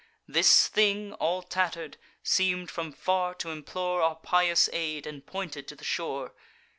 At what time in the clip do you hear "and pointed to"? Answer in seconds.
5.05-5.75